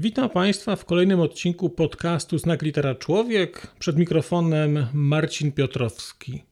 [0.00, 3.66] Witam Państwa w kolejnym odcinku podcastu Znak Litera Człowiek.
[3.78, 6.42] Przed mikrofonem Marcin Piotrowski.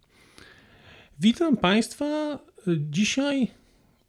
[1.21, 3.49] Witam Państwa dzisiaj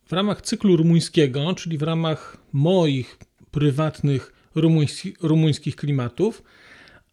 [0.05, 3.17] w ramach cyklu rumuńskiego, czyli w ramach moich
[3.51, 6.43] prywatnych rumuński, rumuńskich klimatów,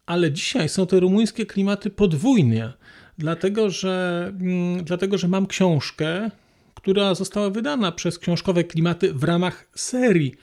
[0.05, 2.73] ale dzisiaj są te rumuńskie klimaty podwójne,
[3.17, 6.31] dlatego że, mm, dlatego, że mam książkę,
[6.75, 10.35] która została wydana przez książkowe klimaty w ramach serii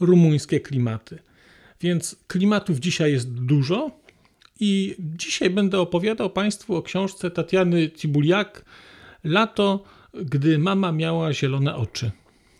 [0.00, 1.18] rumuńskie klimaty.
[1.80, 3.90] Więc klimatów dzisiaj jest dużo
[4.60, 8.64] i dzisiaj będę opowiadał Państwu o książce Tatiany Cibuliak
[9.24, 12.10] Lato, gdy mama miała zielone oczy.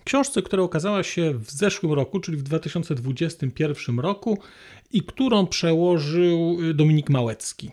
[0.04, 4.38] Książce, która ukazała się w zeszłym roku, czyli w 2021 roku
[4.92, 7.70] i którą przełożył Dominik Małecki.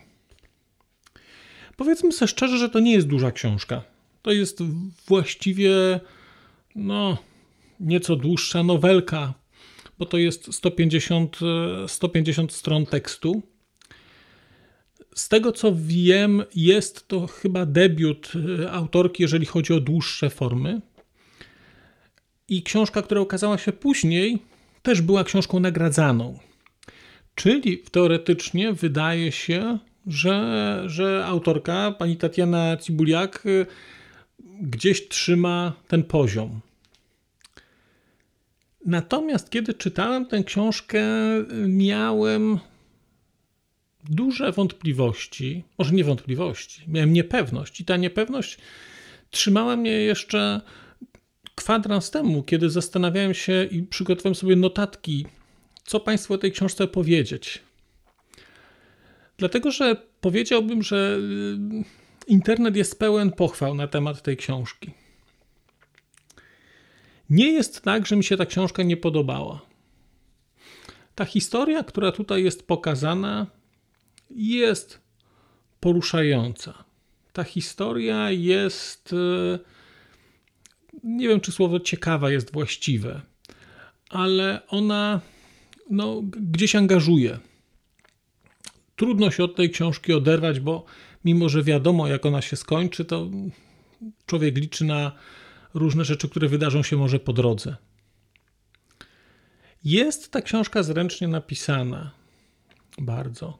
[1.76, 3.82] Powiedzmy sobie szczerze, że to nie jest duża książka.
[4.22, 4.62] To jest
[5.06, 6.00] właściwie
[6.74, 7.18] no,
[7.80, 9.34] nieco dłuższa nowelka,
[10.02, 11.38] bo to jest 150,
[11.86, 13.42] 150 stron tekstu.
[15.14, 18.32] Z tego co wiem, jest to chyba debiut
[18.70, 20.80] autorki, jeżeli chodzi o dłuższe formy.
[22.48, 24.38] I książka, która ukazała się później,
[24.82, 26.38] też była książką nagradzaną.
[27.34, 33.44] Czyli teoretycznie wydaje się, że, że autorka, pani Tatiana Cibuliak,
[34.60, 36.60] gdzieś trzyma ten poziom.
[38.86, 41.02] Natomiast kiedy czytałem tę książkę,
[41.68, 42.58] miałem
[44.10, 48.58] duże wątpliwości, może nie wątpliwości, miałem niepewność i ta niepewność
[49.30, 50.60] trzymała mnie jeszcze
[51.54, 55.26] kwadrans temu, kiedy zastanawiałem się i przygotowałem sobie notatki,
[55.84, 57.62] co Państwu o tej książce powiedzieć.
[59.36, 61.18] Dlatego, że powiedziałbym, że
[62.28, 65.01] y, internet jest pełen pochwał na temat tej książki.
[67.30, 69.60] Nie jest tak, że mi się ta książka nie podobała.
[71.14, 73.46] Ta historia, która tutaj jest pokazana,
[74.30, 75.00] jest
[75.80, 76.84] poruszająca.
[77.32, 79.12] Ta historia jest.
[79.12, 79.58] Y,
[81.04, 83.20] nie wiem, czy słowo ciekawa jest właściwe,
[84.10, 85.20] ale ona
[85.90, 87.38] no, gdzieś angażuje.
[88.96, 90.84] Trudno się od tej książki oderwać, bo
[91.24, 93.30] mimo, że wiadomo, jak ona się skończy, to
[94.26, 95.12] człowiek liczy na
[95.74, 97.76] różne rzeczy, które wydarzą się może po drodze.
[99.84, 102.10] Jest ta książka zręcznie napisana.
[102.98, 103.58] Bardzo.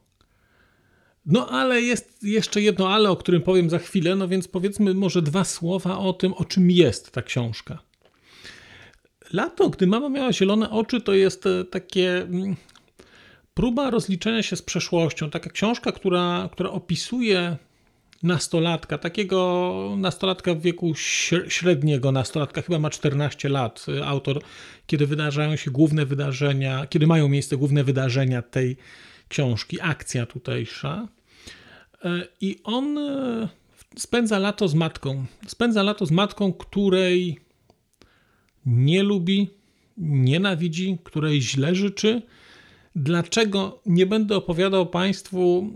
[1.27, 5.23] No ale jest jeszcze jedno ale, o którym powiem za chwilę, no więc powiedzmy może
[5.23, 7.79] dwa słowa o tym, o czym jest ta książka.
[9.33, 12.57] Lato, gdy mama miała zielone oczy, to jest e, takie mm,
[13.55, 15.31] próba rozliczenia się z przeszłością.
[15.31, 17.57] Taka książka, która, która opisuje
[18.23, 20.95] nastolatka, takiego nastolatka w wieku
[21.49, 23.87] średniego nastolatka, chyba ma 14 lat.
[24.05, 24.43] Autor,
[24.87, 28.77] kiedy wydarzają się główne wydarzenia, kiedy mają miejsce główne wydarzenia tej
[29.29, 31.09] książki, akcja tutejsza.
[32.05, 33.49] E, I on e,
[33.97, 35.25] spędza lato z matką.
[35.47, 37.39] Spędza lato z matką, której
[38.67, 39.51] nie lubi,
[39.97, 42.23] nienawidzi, której źle życzy.
[42.97, 45.71] Dlaczego nie będę opowiadał Państwu?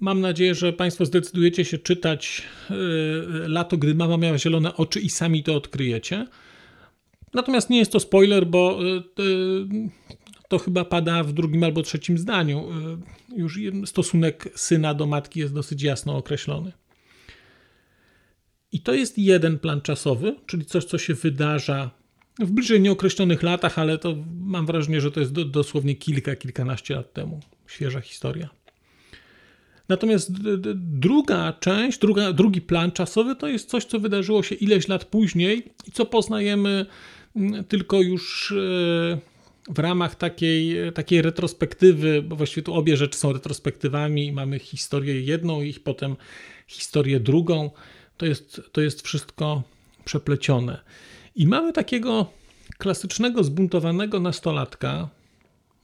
[0.00, 2.74] Mam nadzieję, że Państwo zdecydujecie się czytać e,
[3.48, 6.26] Lato, gdy mama miała zielone oczy i sami to odkryjecie.
[7.34, 8.78] Natomiast nie jest to spoiler, bo
[10.50, 12.68] to chyba pada w drugim albo trzecim zdaniu.
[13.32, 16.72] Y, już stosunek syna do matki jest dosyć jasno określony.
[18.72, 21.90] I to jest jeden plan czasowy, czyli coś, co się wydarza
[22.38, 26.94] w bliżej nieokreślonych latach, ale to mam wrażenie, że to jest do, dosłownie kilka, kilkanaście
[26.94, 27.40] lat temu.
[27.66, 28.48] Świeża historia.
[29.90, 30.32] Natomiast
[30.74, 35.70] druga część, druga, drugi plan czasowy to jest coś, co wydarzyło się ileś lat później
[35.86, 36.86] i co poznajemy
[37.36, 38.54] mm, tylko już e,
[39.68, 45.62] w ramach takiej, takiej retrospektywy, bo właściwie tu obie rzeczy są retrospektywami, mamy historię jedną
[45.62, 46.16] i potem
[46.66, 47.70] historię drugą,
[48.16, 49.62] to jest, to jest wszystko
[50.04, 50.80] przeplecione.
[51.36, 52.26] I mamy takiego
[52.78, 55.08] klasycznego, zbuntowanego nastolatka,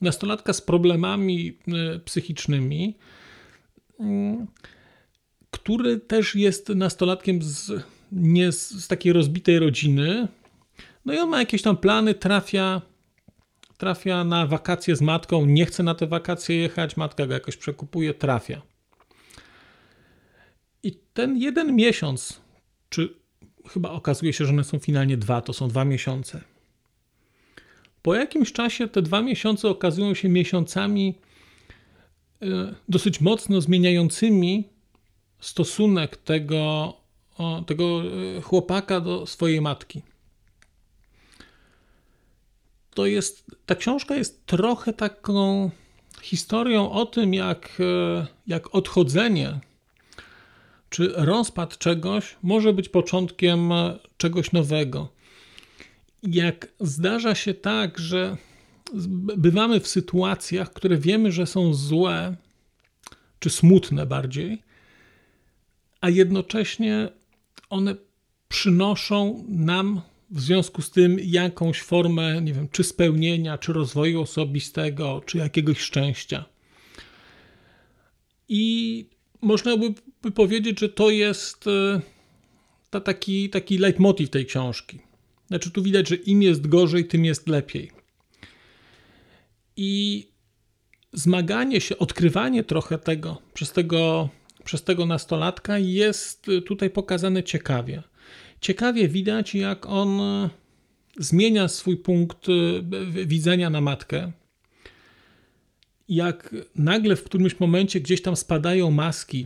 [0.01, 2.95] nastolatka z problemami e, psychicznymi,
[5.51, 7.71] który też jest nastolatkiem z,
[8.11, 10.27] nie z, z takiej rozbitej rodziny.
[11.05, 12.81] No i on ma jakieś tam plany, trafia
[13.77, 18.13] trafia na wakacje z matką, nie chce na te wakacje jechać, matka go jakoś przekupuje,
[18.13, 18.61] trafia.
[20.83, 22.41] I ten jeden miesiąc,
[22.89, 23.13] czy
[23.69, 26.41] chyba okazuje się, że one są finalnie dwa, to są dwa miesiące.
[28.01, 31.15] Po jakimś czasie te dwa miesiące okazują się miesiącami
[32.89, 34.69] dosyć mocno zmieniającymi
[35.39, 36.93] stosunek tego,
[37.67, 38.01] tego
[38.37, 40.01] e, chłopaka do swojej matki.
[42.93, 45.69] To jest, ta książka jest trochę taką
[46.21, 49.59] historią o tym, jak, e, jak odchodzenie
[50.89, 53.71] czy rozpad czegoś może być początkiem
[54.17, 55.09] czegoś nowego.
[56.23, 58.37] Jak zdarza się tak, że
[59.37, 62.35] bywamy w sytuacjach, które wiemy, że są złe,
[63.39, 64.63] czy smutne bardziej,
[66.01, 67.09] a jednocześnie
[67.69, 67.95] one
[68.47, 75.21] przynoszą nam w związku z tym jakąś formę, nie wiem, czy spełnienia, czy rozwoju osobistego,
[75.25, 76.45] czy jakiegoś szczęścia.
[78.49, 79.05] I
[79.41, 79.77] można
[80.21, 82.01] by powiedzieć, że to jest e,
[82.89, 84.99] ta, taki, taki leitmotiv tej książki.
[85.47, 87.91] Znaczy, tu widać, że im jest gorzej, tym jest lepiej.
[89.77, 90.23] I
[91.13, 94.29] zmaganie się, odkrywanie trochę tego przez tego,
[94.63, 98.03] przez tego nastolatka jest tutaj pokazane ciekawie.
[98.61, 100.19] Ciekawie widać, jak on
[101.17, 104.31] zmienia swój punkt e, widzenia na matkę.
[106.09, 109.45] Jak nagle w którymś momencie gdzieś tam spadają maski,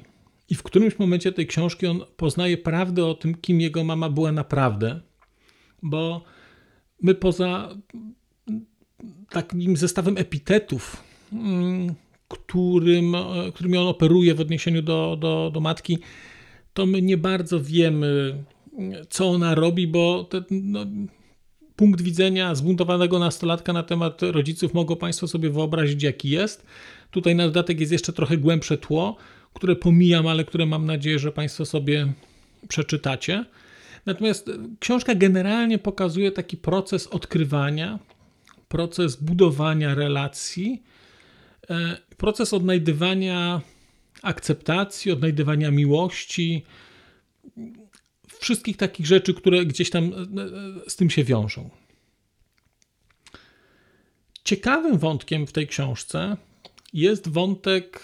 [0.52, 4.32] i w którymś momencie tej książki on poznaje prawdę o tym, kim jego mama była
[4.32, 5.02] naprawdę,
[5.82, 6.24] bo
[7.02, 7.78] my poza
[9.30, 11.04] takim zestawem epitetów,
[11.34, 11.96] mm,
[12.28, 13.16] którym,
[13.54, 15.98] którymi on operuje w odniesieniu do, do, do matki,
[16.74, 18.44] to my nie bardzo wiemy,
[19.10, 20.86] co ona robi, bo te, no,
[21.76, 26.66] punkt widzenia zbuntowanego nastolatka na temat rodziców mogą Państwo sobie wyobrazić, jaki jest.
[27.12, 29.18] Tutaj na dodatek jest jeszcze trochę głębsze tło,
[29.54, 32.14] które pomijam, ale które mam nadzieję, że Państwo sobie
[32.68, 33.46] przeczytacie.
[34.06, 38.00] Natomiast książka generalnie pokazuje taki proces odkrywania,
[38.72, 40.84] proces budowania relacji,
[41.70, 43.62] e, proces odnajdywania
[44.22, 46.64] akceptacji, odnajdywania miłości,
[48.40, 51.70] wszystkich takich rzeczy, które gdzieś tam e, e, z tym się wiążą.
[54.44, 56.38] Ciekawym wątkiem w tej książce
[56.94, 58.04] jest wątek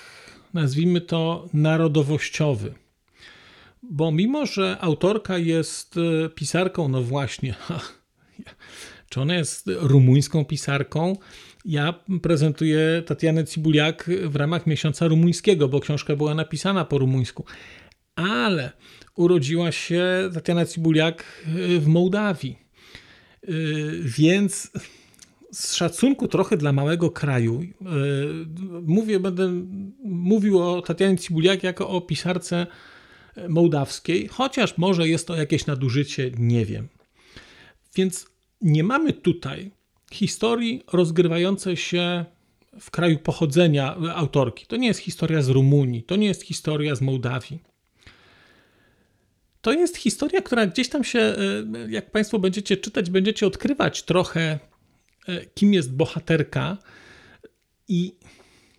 [0.54, 2.74] nazwijmy to, narodowościowy.
[3.84, 5.96] Bo mimo, że autorka jest
[6.36, 7.56] pisarką, no właśnie,
[9.10, 11.16] czy ona jest rumuńską pisarką,
[11.68, 17.46] ja prezentuję Tatianę Cibuliak w ramach miesiąca rumuńskiego, bo książka była napisana po rumuńsku.
[18.16, 18.72] Ale
[19.16, 22.58] urodziła się Tatiana Cibuliak e, w Mołdawii.
[23.44, 23.48] E,
[24.02, 24.72] więc
[25.52, 27.86] z szacunku trochę dla małego kraju, e,
[28.82, 29.52] mówię, będę
[30.04, 32.68] mówił o Tatianie Cibuliak jako o pisarce
[33.50, 36.88] mołdawskiej, chociaż może jest to jakieś nadużycie, nie wiem.
[37.96, 39.72] Więc nie mamy tutaj
[40.12, 42.26] historii rozgrywającej się
[42.80, 44.66] w kraju pochodzenia autorki.
[44.66, 47.60] To nie jest historia z Rumunii, to nie jest historia z Mołdawii.
[49.62, 51.36] To jest historia, która gdzieś tam się, e,
[51.90, 54.60] jak Państwo będziecie czytać, będziecie odkrywać trochę
[55.28, 56.78] E, kim jest bohaterka
[57.88, 58.16] i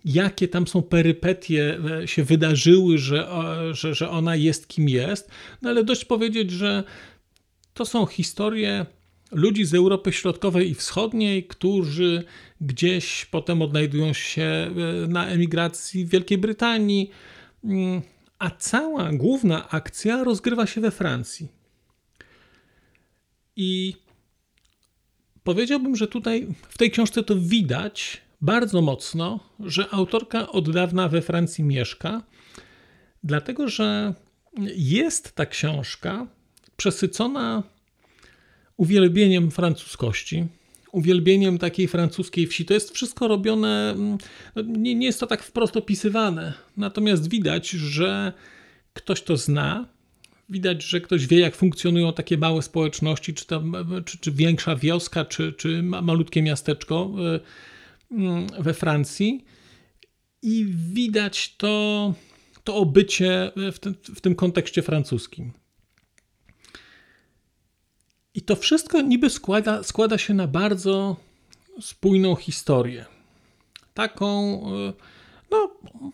[0.05, 3.27] jakie tam są perypetie e, się wydarzyły, że,
[3.71, 5.31] że, że ona jest kim jest.
[5.61, 6.83] No ale dość powiedzieć, że
[7.73, 8.85] to są historie
[9.31, 12.23] ludzi z Europy Środkowej i Wschodniej, którzy
[12.61, 17.09] gdzieś potem odnajdują się e, na emigracji w Wielkiej Brytanii,
[17.63, 18.01] mm,
[18.39, 21.47] a cała główna akcja rozgrywa się we Francji.
[23.55, 23.93] I
[25.49, 31.21] Powiedziałbym, że tutaj w tej książce to widać bardzo mocno, że autorka od dawna we
[31.21, 32.23] Francji mieszka,
[33.23, 34.13] dlatego że
[34.75, 36.27] jest ta książka
[36.77, 37.63] przesycona
[38.79, 40.45] uwielbieniem francuskości,
[40.91, 42.65] uwielbieniem takiej francuskiej wsi.
[42.65, 43.95] To jest wszystko robione,
[44.55, 48.33] no, nie, nie jest to tak wprost opisywane, natomiast widać, że
[48.93, 49.85] ktoś to zna,
[50.49, 55.25] widać, że ktoś wie, jak funkcjonują takie małe społeczności, czy, tam, czy, czy większa wioska,
[55.25, 57.39] czy, czy malutkie miasteczko e,
[58.11, 59.45] mm, we Francji.
[60.41, 62.13] I widać to,
[62.63, 63.79] to obycie w
[64.15, 65.51] w tym kontekście francuskim.
[68.33, 71.15] I to wszystko niby składa, składa się na bardzo
[71.81, 73.05] spójną historię.
[73.93, 74.93] Taką e,
[75.51, 75.71] no,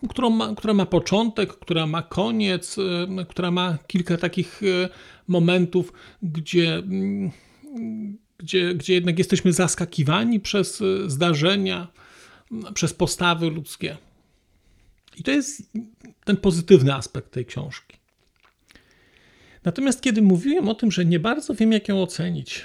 [0.08, 4.88] którą ma, która ma początek, która ma koniec, y, która ma kilka takich y,
[5.28, 5.92] momentów,
[6.22, 7.30] gdzie, mm,
[8.38, 11.88] gdzie, gdzie jednak jesteśmy zaskakiwani przez zdarzenia,
[12.74, 13.96] przez postawy ludzkie.
[15.16, 15.62] I to jest
[16.24, 17.96] ten pozytywny aspekt tej książki.
[19.66, 22.64] Natomiast kiedy mówiłem o tym, że nie bardzo wiem, jak ją ocenić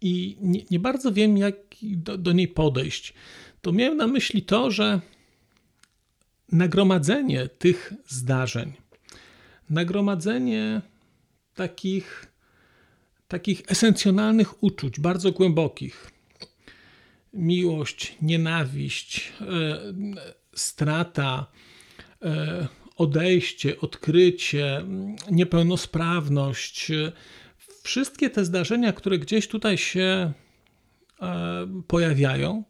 [0.00, 3.14] i nie, nie bardzo wiem, jak do, do niej podejść,
[3.62, 5.00] to miałem na myśli to, że
[6.52, 8.72] nagromadzenie tych zdarzeń,
[9.70, 10.80] nagromadzenie
[11.54, 12.32] takich,
[13.28, 16.10] takich esencjonalnych uczuć, bardzo głębokich,
[17.32, 19.44] miłość, nienawiść, e,
[20.54, 21.46] strata,
[22.22, 24.84] e, odejście, odkrycie,
[25.30, 26.92] niepełnosprawność,
[27.82, 30.32] wszystkie te zdarzenia, które gdzieś tutaj się
[31.22, 32.64] e, pojawiają,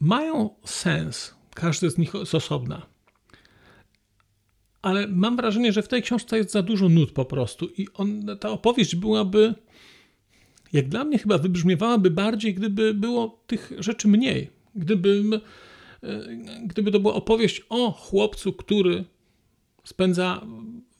[0.00, 1.34] mają sens.
[1.54, 2.86] Każdy z nich z osobna.
[4.82, 8.26] Ale mam wrażenie, że w tej książce jest za dużo nut po prostu i on,
[8.40, 9.54] ta opowieść byłaby,
[10.72, 14.50] jak dla mnie chyba wybrzmiewałaby bardziej, gdyby było tych rzeczy mniej.
[14.74, 15.40] Gdybym
[16.64, 19.04] gdyby to była opowieść o chłopcu, który
[19.84, 20.46] spędza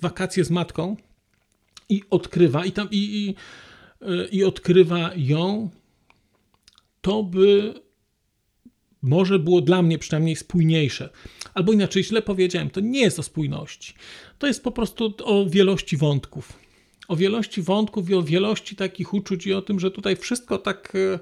[0.01, 0.97] wakacje z matką
[1.89, 3.35] i odkrywa i tam i, i,
[4.07, 5.71] e, i odkrywa ją,
[7.01, 7.75] to by
[9.03, 11.11] może było dla mnie przynajmniej spójniejsze.
[11.55, 13.95] Albo inaczej, źle powiedziałem, to nie jest o spójności.
[14.39, 16.53] To jest po prostu o wielości wątków.
[17.09, 20.93] O wielości wątków i o wielości takich uczuć i o tym, że tutaj wszystko tak
[20.95, 21.19] e,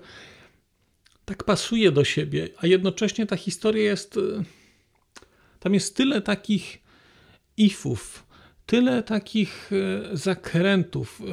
[1.29, 4.17] tak pasuje do siebie, a jednocześnie ta historia jest.
[4.17, 4.45] Y,
[5.61, 6.79] tam jest tyle takich
[7.57, 8.27] ifów,
[8.67, 11.25] tyle takich y, zakrętów, y,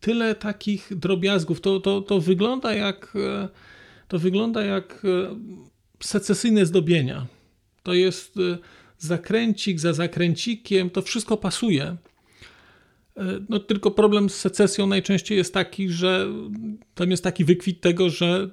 [0.00, 1.60] tyle takich drobiazgów.
[1.60, 3.12] To, to, to wygląda jak.
[4.08, 5.02] To wygląda jak
[6.00, 7.26] secesyjne zdobienia.
[7.82, 8.34] To jest
[8.98, 11.96] zakręcik za zakręcikiem, to wszystko pasuje.
[13.48, 16.26] No, tylko problem z secesją najczęściej jest taki, że
[16.94, 18.50] tam jest taki wykwit tego, że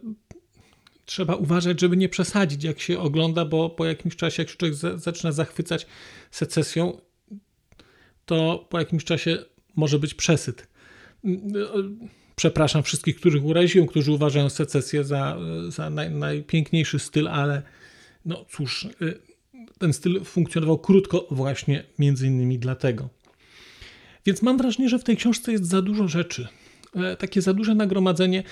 [1.07, 5.31] trzeba uważać, żeby nie przesadzić, jak się ogląda, bo po jakimś czasie, jak człowiek zaczyna
[5.31, 5.87] zachwycać
[6.31, 7.01] secesją,
[8.25, 9.37] to po jakimś czasie
[9.75, 10.67] może być przesyt.
[12.35, 15.37] Przepraszam wszystkich, których uraziłem, którzy uważają secesję za,
[15.67, 17.61] za naj, najpiękniejszy styl, ale
[18.25, 18.87] no cóż,
[19.79, 23.09] ten styl funkcjonował krótko właśnie między innymi dlatego.
[24.25, 26.47] Więc mam wrażenie, że w tej książce jest za dużo rzeczy.
[26.95, 28.43] E, takie za duże nagromadzenie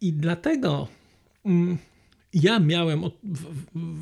[0.00, 1.01] i dlatego Mm,
[2.34, 3.02] ja miałem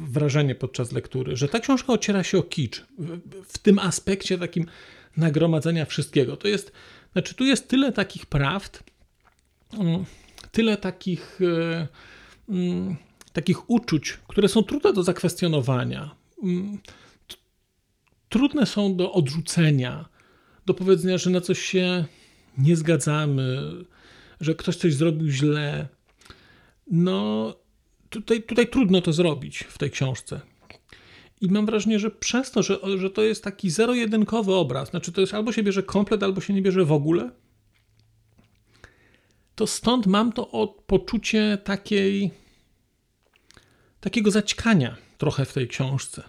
[0.07, 2.87] wrażenie podczas lektury, że ta książka ociera się o kicz
[3.45, 4.67] w tym aspekcie takim
[5.17, 6.37] nagromadzenia wszystkiego.
[6.37, 6.73] To jest,
[7.13, 8.83] znaczy tu jest tyle takich prawd,
[9.79, 10.05] mm,
[10.53, 11.89] tyle takich, e,
[12.49, 12.97] mm,
[13.33, 16.11] takich uczuć, które są trudne do zakwestionowania,
[18.29, 20.09] trudne są do odrzucenia,
[20.67, 22.05] do powiedzenia, że na coś się
[22.59, 23.73] nie zgadzamy,
[24.41, 25.89] że ktoś coś zrobił źle,
[26.91, 27.55] no
[28.11, 30.41] tutaj, tutaj trudno to zrobić w tej książce.
[31.41, 35.21] I mam wrażenie, że przez to, że, że to jest taki zero-jedynkowy obraz, znaczy to
[35.21, 37.31] jest albo się bierze komplet, albo się nie bierze w ogóle,
[39.55, 42.31] to stąd mam to od poczucie takiej,
[44.01, 46.23] takiego zaćkania trochę w tej książce.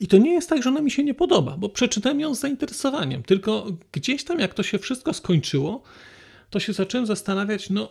[0.00, 2.40] I to nie jest tak, że ona mi się nie podoba, bo przeczytałem ją z
[2.40, 5.82] zainteresowaniem, tylko gdzieś tam, jak to się wszystko skończyło,
[6.50, 7.90] to się zacząłem zastanawiać, no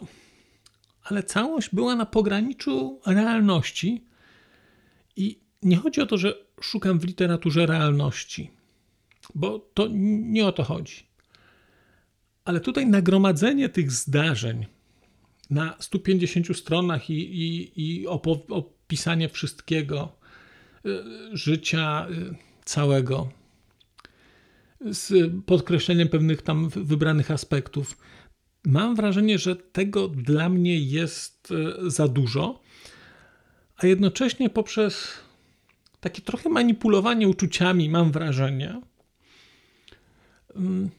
[1.03, 4.03] ale całość była na pograniczu realności.
[5.15, 8.51] I nie chodzi o to, że szukam w literaturze realności,
[9.35, 9.87] bo to
[10.21, 11.03] nie o to chodzi.
[12.45, 14.65] Ale tutaj nagromadzenie tych zdarzeń
[15.49, 20.15] na 150 stronach i, i, i opisanie wszystkiego,
[20.85, 20.89] y,
[21.37, 23.29] życia y, całego,
[24.85, 27.97] z podkreśleniem pewnych tam wybranych aspektów,
[28.65, 32.59] Mam wrażenie, że tego dla mnie jest e, za dużo,
[33.77, 35.07] a jednocześnie poprzez
[35.99, 38.81] takie trochę manipulowanie uczuciami, mam wrażenie,
[40.55, 40.89] mm,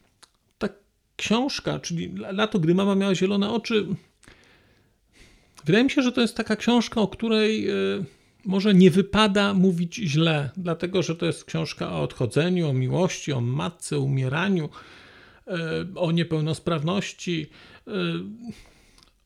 [0.59, 0.69] ta
[1.17, 3.87] książka, czyli Lato, gdy mama miała zielone oczy,
[5.65, 7.75] wydaje mi się, że to jest taka książka, o której e,
[8.45, 13.41] może nie wypada mówić źle, dlatego że to jest książka o odchodzeniu, o miłości, o
[13.41, 14.69] matce, umieraniu,
[15.97, 17.47] o niepełnosprawności,
[17.87, 17.91] e,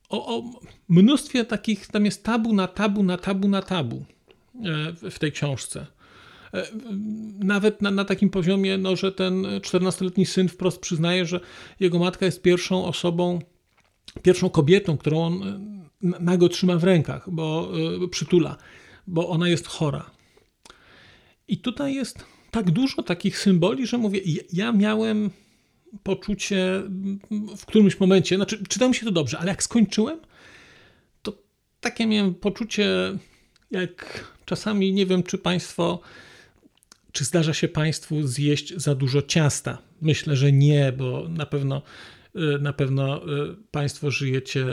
[0.08, 4.04] o, o mnóstwie takich, tam jest tabu na tabu na tabu na tabu
[5.04, 5.86] e, w tej książce.
[7.38, 11.40] Nawet na, na takim poziomie, no, że ten 14-letni syn wprost przyznaje, że
[11.80, 13.38] jego matka jest pierwszą osobą,
[14.22, 15.62] pierwszą kobietą, którą on
[16.02, 17.72] nago trzyma w rękach, bo
[18.10, 18.56] przytula,
[19.06, 20.10] bo ona jest chora.
[21.48, 24.20] I tutaj jest tak dużo takich symboli, że mówię,
[24.52, 25.30] ja miałem
[26.02, 26.82] poczucie
[27.56, 30.18] w którymś momencie, znaczy czytało mi się to dobrze, ale jak skończyłem,
[31.22, 31.32] to
[31.80, 32.88] takie miałem poczucie,
[33.70, 36.00] jak czasami nie wiem, czy Państwo,
[37.12, 39.78] czy zdarza się Państwu zjeść za dużo ciasta.
[40.00, 41.82] Myślę, że nie, bo na pewno,
[42.36, 44.66] y, na pewno y, Państwo żyjecie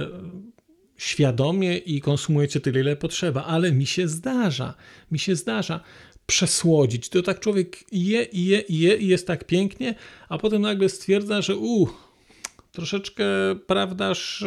[0.97, 4.73] świadomie i konsumujecie tyle, ile potrzeba, ale mi się zdarza,
[5.11, 5.79] mi się zdarza
[6.25, 7.09] przesłodzić.
[7.09, 9.95] To tak człowiek je, je, je i jest tak pięknie,
[10.29, 11.87] a potem nagle stwierdza, że u,
[12.71, 13.25] troszeczkę,
[13.67, 14.45] prawdaż,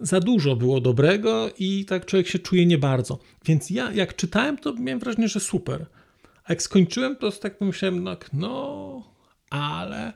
[0.00, 3.18] za dużo było dobrego i tak człowiek się czuje nie bardzo.
[3.44, 5.86] Więc ja jak czytałem, to miałem wrażenie, że super.
[6.44, 9.12] A jak skończyłem, to tak pomyślałem, no, no
[9.50, 10.12] ale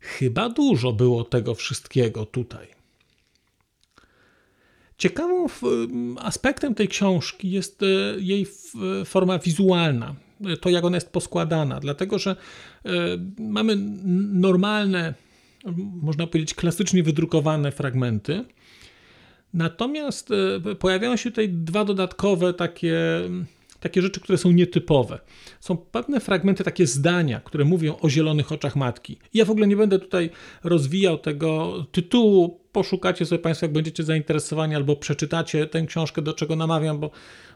[0.00, 2.75] chyba dużo było tego wszystkiego tutaj.
[4.98, 5.48] Ciekawym
[6.20, 7.86] aspektem tej książki jest e,
[8.18, 8.46] jej
[9.04, 10.14] forma wizualna,
[10.60, 12.36] to jak ona jest poskładana, dlatego że
[12.84, 12.90] e,
[13.38, 13.76] mamy
[14.32, 15.14] normalne,
[16.02, 18.44] można powiedzieć klasycznie wydrukowane fragmenty,
[19.54, 22.96] natomiast e, pojawiają się tutaj dwa dodatkowe takie
[23.80, 25.18] takie rzeczy, które są nietypowe.
[25.60, 29.18] Są pewne fragmenty, takie zdania, które mówią o zielonych oczach matki.
[29.34, 30.30] Ja w ogóle nie będę tutaj
[30.64, 32.60] rozwijał tego tytułu.
[32.76, 37.10] Poszukacie sobie Państwo, jak będziecie zainteresowani, albo przeczytacie tę książkę, do czego namawiam, bo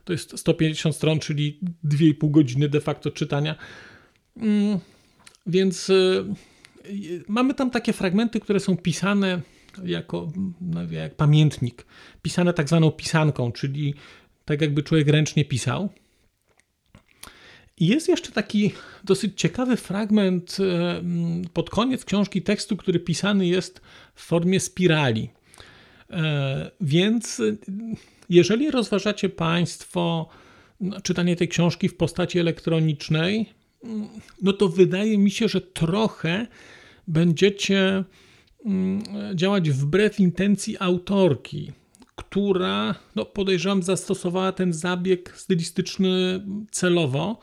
[0.04, 3.54] to jest 150 stron, czyli 2,5 godziny de facto czytania.
[4.36, 4.78] Mm,
[5.46, 6.24] więc y,
[6.86, 9.40] y, mamy tam takie fragmenty, które są pisane
[9.84, 11.86] jako no, jak pamiętnik,
[12.22, 13.94] pisane tak zwaną pisanką, czyli
[14.44, 15.88] tak jakby człowiek ręcznie pisał.
[17.80, 18.72] I jest jeszcze taki
[19.04, 21.02] dosyć ciekawy fragment e,
[21.52, 23.80] pod koniec książki tekstu, który pisany jest
[24.14, 25.30] w formie spirali.
[26.10, 27.56] E, więc e,
[28.28, 30.28] jeżeli rozważacie Państwo
[30.80, 33.46] no, czytanie tej książki w postaci elektronicznej,
[33.84, 34.08] mm,
[34.42, 36.46] no to wydaje mi się, że trochę
[37.08, 38.04] będziecie
[38.64, 39.02] mm,
[39.34, 41.72] działać wbrew intencji autorki,
[42.16, 47.38] która, no podejrzewam, zastosowała ten zabieg stylistyczny celowo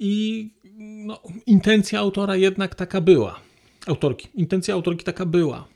[0.00, 3.40] i no, intencja autora jednak taka była.
[3.86, 4.28] Autorki.
[4.34, 5.68] Intencja autorki taka była.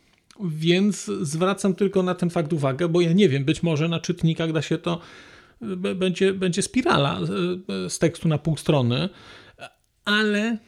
[0.44, 4.52] Więc zwracam tylko na ten fakt uwagę, bo ja nie wiem, być może na czytnikach
[4.52, 5.00] da się to,
[5.94, 7.20] będzie, będzie spirala
[7.88, 9.08] z tekstu na pół strony,
[10.04, 10.58] ale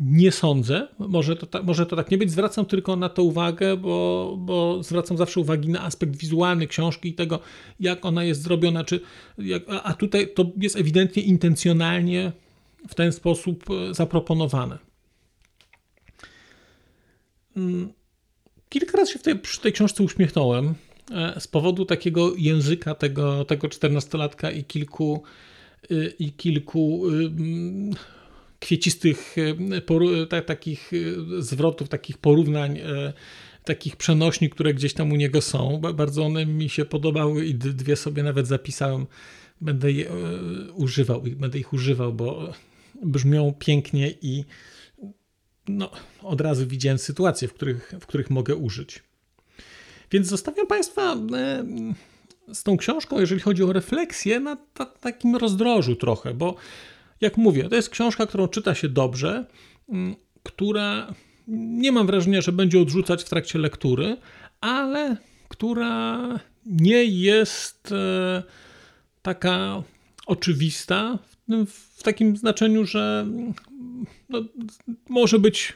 [0.00, 2.30] nie sądzę, może to, tak, może to tak nie być.
[2.30, 7.14] Zwracam tylko na to uwagę, bo, bo zwracam zawsze uwagi na aspekt wizualny książki i
[7.14, 7.40] tego,
[7.80, 8.84] jak ona jest zrobiona.
[8.84, 9.00] Czy,
[9.38, 12.32] jak, a tutaj to jest ewidentnie intencjonalnie
[12.88, 14.78] w ten sposób e, zaproponowane.
[17.56, 17.92] Mm,
[18.68, 20.74] kilka razy się w tej, przy tej książce uśmiechnąłem
[21.10, 25.22] e, z powodu takiego języka tego, tego 14-latka i kilku,
[25.90, 27.02] e, i kilku
[28.60, 29.36] kwiecistych
[30.46, 30.90] takich
[31.38, 32.80] zwrotów, takich porównań,
[33.64, 35.80] takich przenośni, które gdzieś tam u niego są.
[35.94, 39.06] Bardzo one mi się podobały i dwie sobie nawet zapisałem.
[39.60, 40.10] Będę je
[40.74, 42.52] używał, będę ich używał, bo
[43.02, 44.44] brzmią pięknie i
[45.68, 45.90] no,
[46.22, 49.02] od razu widziałem sytuacje, w których, w których mogę użyć.
[50.10, 51.64] Więc zostawiam Państwa e,
[52.54, 54.56] z tą książką, jeżeli chodzi o refleksję, na
[55.00, 56.56] takim rozdrożu trochę, bo
[57.20, 59.46] jak mówię, to jest książka, którą czyta się dobrze,
[60.42, 61.14] która
[61.48, 64.16] nie mam wrażenia, że będzie odrzucać w trakcie lektury,
[64.60, 65.16] ale
[65.48, 66.20] która
[66.66, 68.42] nie jest e,
[69.22, 69.82] taka
[70.26, 71.18] oczywista
[71.66, 73.26] w takim znaczeniu, że
[74.28, 74.44] no,
[75.08, 75.72] może, być,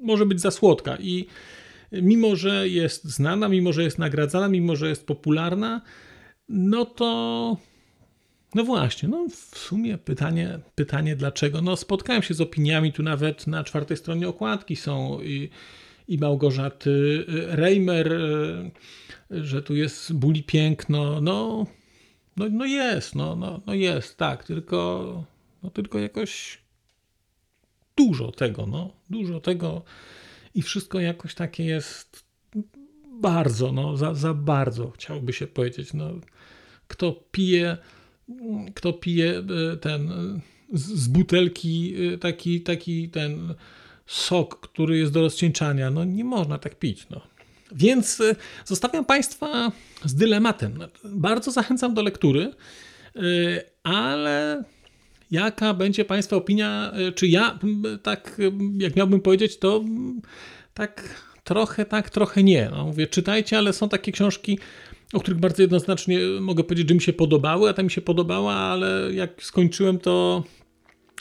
[0.00, 1.26] może być za słodka i
[1.92, 5.80] mimo, że jest znana, mimo, że jest nagradzana, mimo, że jest popularna,
[6.48, 7.56] no to
[8.54, 11.62] no właśnie, no w sumie pytanie, pytanie dlaczego.
[11.62, 15.50] No spotkałem się z opiniami, tu nawet na czwartej stronie okładki są i,
[16.08, 18.20] i Małgorzaty Reimer,
[19.30, 21.66] że tu jest buli piękno, no
[22.38, 25.24] no, no jest, no, no, no jest, tak, tylko,
[25.62, 26.58] no tylko jakoś
[27.96, 29.82] dużo tego, no, dużo tego
[30.54, 32.24] i wszystko jakoś takie jest
[33.20, 36.10] bardzo, no, za, za bardzo, chciałoby się powiedzieć, no,
[36.88, 37.76] kto pije,
[38.74, 39.38] kto pije
[39.72, 40.10] e, ten
[40.72, 43.54] z butelki e, taki, taki ten
[44.06, 47.20] sok, który jest do rozcieńczania, no nie można tak pić, no.
[47.72, 49.72] Więc y, zostawiam Państwa
[50.04, 50.78] z dylematem.
[51.04, 52.50] Bardzo zachęcam do lektury,
[53.16, 54.64] y, ale
[55.30, 57.58] jaka będzie Państwa opinia, y, czy ja,
[58.02, 58.40] tak
[58.78, 59.84] jak miałbym powiedzieć, to
[60.74, 62.68] tak trochę tak, trochę nie.
[62.70, 64.58] No, mówię, czytajcie, ale są takie książki,
[65.12, 68.54] o których bardzo jednoznacznie mogę powiedzieć, że mi się podobały, a ta mi się podobała,
[68.54, 70.44] ale jak skończyłem, to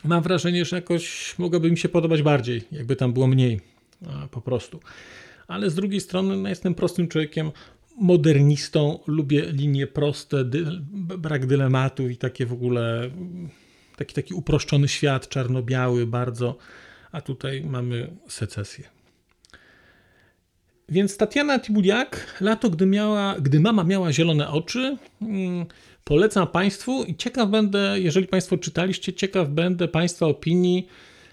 [0.04, 3.62] mam wrażenie, że jakoś mogłaby mi się podobać bardziej, jakby tam było mniej
[4.32, 4.80] po prostu.
[5.48, 7.52] Ale z drugiej strony no, jestem prostym człowiekiem,
[7.98, 10.66] modernistą, lubię linie proste, dy,
[11.18, 13.10] brak dylematów i takie w ogóle
[13.96, 16.58] taki, taki uproszczony świat, czarno-biały bardzo,
[17.12, 18.98] a tutaj mamy secesję.
[20.90, 25.66] Więc Tatiana Tibuliak, lato, gdy, miała, gdy mama miała zielone oczy, hmm,
[26.04, 30.88] polecam Państwu i ciekaw będę, jeżeli Państwo czytaliście, ciekaw będę Państwa opinii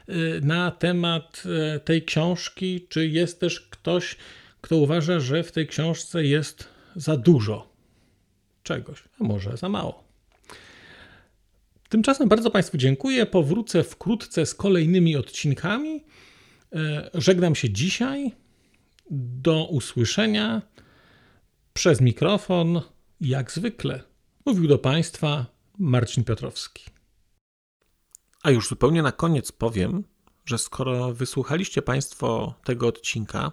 [0.09, 1.43] y, na temat
[1.77, 2.87] y, tej książki.
[2.89, 4.17] Czy jest też ktoś,
[4.61, 7.69] kto uważa, że w tej książce jest za dużo
[8.63, 10.05] czegoś, a może za mało.
[11.89, 13.27] Tymczasem bardzo Państwu dziękuję.
[13.27, 16.05] Powrócę wkrótce z kolejnymi odcinkami.
[16.73, 18.33] E, żegnam się dzisiaj.
[19.11, 20.63] Do usłyszenia
[21.73, 22.81] przez mikrofon,
[23.21, 24.03] jak zwykle.
[24.47, 25.47] Mówił do Państwa
[25.79, 26.85] Marcin Piotrowski.
[28.43, 30.05] A już zupełnie na koniec powiem,
[30.45, 33.53] że skoro wysłuchaliście Państwo tego odcinka,